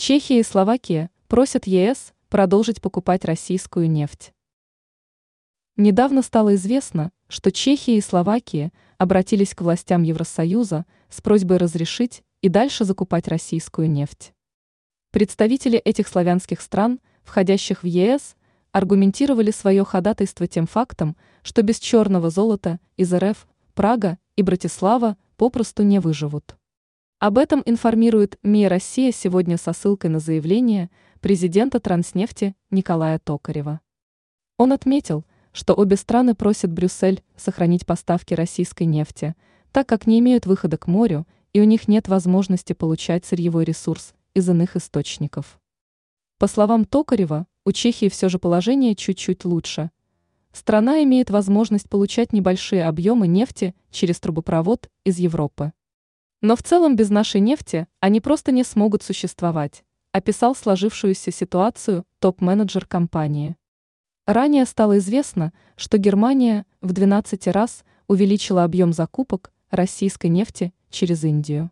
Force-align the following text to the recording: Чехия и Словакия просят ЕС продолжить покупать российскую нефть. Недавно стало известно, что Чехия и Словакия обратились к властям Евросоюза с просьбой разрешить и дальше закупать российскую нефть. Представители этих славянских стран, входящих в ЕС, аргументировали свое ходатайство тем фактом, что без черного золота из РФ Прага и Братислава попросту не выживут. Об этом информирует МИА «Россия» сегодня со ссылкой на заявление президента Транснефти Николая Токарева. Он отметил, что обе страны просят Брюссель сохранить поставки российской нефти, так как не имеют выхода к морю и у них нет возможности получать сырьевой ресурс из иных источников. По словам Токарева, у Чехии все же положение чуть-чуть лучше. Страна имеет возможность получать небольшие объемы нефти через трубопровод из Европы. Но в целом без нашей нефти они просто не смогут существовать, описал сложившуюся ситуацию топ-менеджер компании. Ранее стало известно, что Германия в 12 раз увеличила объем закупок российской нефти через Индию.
Чехия 0.00 0.38
и 0.38 0.44
Словакия 0.44 1.10
просят 1.26 1.66
ЕС 1.66 2.14
продолжить 2.28 2.80
покупать 2.80 3.24
российскую 3.24 3.90
нефть. 3.90 4.32
Недавно 5.76 6.22
стало 6.22 6.54
известно, 6.54 7.10
что 7.26 7.50
Чехия 7.50 7.96
и 7.96 8.00
Словакия 8.00 8.72
обратились 8.96 9.56
к 9.56 9.60
властям 9.60 10.04
Евросоюза 10.04 10.86
с 11.08 11.20
просьбой 11.20 11.56
разрешить 11.56 12.22
и 12.42 12.48
дальше 12.48 12.84
закупать 12.84 13.26
российскую 13.26 13.90
нефть. 13.90 14.34
Представители 15.10 15.78
этих 15.78 16.06
славянских 16.06 16.60
стран, 16.60 17.00
входящих 17.24 17.82
в 17.82 17.86
ЕС, 17.86 18.36
аргументировали 18.70 19.50
свое 19.50 19.84
ходатайство 19.84 20.46
тем 20.46 20.68
фактом, 20.68 21.16
что 21.42 21.62
без 21.62 21.80
черного 21.80 22.30
золота 22.30 22.78
из 22.96 23.12
РФ 23.12 23.48
Прага 23.74 24.18
и 24.36 24.42
Братислава 24.42 25.16
попросту 25.36 25.82
не 25.82 25.98
выживут. 25.98 26.57
Об 27.20 27.36
этом 27.36 27.64
информирует 27.66 28.38
МИА 28.44 28.68
«Россия» 28.68 29.10
сегодня 29.10 29.56
со 29.56 29.72
ссылкой 29.72 30.08
на 30.08 30.20
заявление 30.20 30.88
президента 31.20 31.80
Транснефти 31.80 32.54
Николая 32.70 33.18
Токарева. 33.18 33.80
Он 34.56 34.72
отметил, 34.72 35.24
что 35.50 35.74
обе 35.74 35.96
страны 35.96 36.36
просят 36.36 36.72
Брюссель 36.72 37.24
сохранить 37.36 37.86
поставки 37.86 38.34
российской 38.34 38.84
нефти, 38.84 39.34
так 39.72 39.88
как 39.88 40.06
не 40.06 40.20
имеют 40.20 40.46
выхода 40.46 40.78
к 40.78 40.86
морю 40.86 41.26
и 41.52 41.60
у 41.60 41.64
них 41.64 41.88
нет 41.88 42.06
возможности 42.06 42.72
получать 42.72 43.24
сырьевой 43.24 43.64
ресурс 43.64 44.14
из 44.34 44.48
иных 44.48 44.76
источников. 44.76 45.58
По 46.38 46.46
словам 46.46 46.84
Токарева, 46.84 47.48
у 47.64 47.72
Чехии 47.72 48.08
все 48.08 48.28
же 48.28 48.38
положение 48.38 48.94
чуть-чуть 48.94 49.44
лучше. 49.44 49.90
Страна 50.52 51.02
имеет 51.02 51.30
возможность 51.30 51.88
получать 51.88 52.32
небольшие 52.32 52.84
объемы 52.84 53.26
нефти 53.26 53.74
через 53.90 54.20
трубопровод 54.20 54.88
из 55.02 55.18
Европы. 55.18 55.72
Но 56.40 56.54
в 56.54 56.62
целом 56.62 56.94
без 56.94 57.10
нашей 57.10 57.40
нефти 57.40 57.88
они 58.00 58.20
просто 58.20 58.52
не 58.52 58.62
смогут 58.62 59.02
существовать, 59.02 59.84
описал 60.12 60.54
сложившуюся 60.54 61.32
ситуацию 61.32 62.04
топ-менеджер 62.20 62.86
компании. 62.86 63.56
Ранее 64.26 64.64
стало 64.66 64.98
известно, 64.98 65.52
что 65.76 65.98
Германия 65.98 66.66
в 66.80 66.92
12 66.92 67.48
раз 67.48 67.84
увеличила 68.06 68.62
объем 68.62 68.92
закупок 68.92 69.52
российской 69.70 70.28
нефти 70.28 70.72
через 70.90 71.24
Индию. 71.24 71.70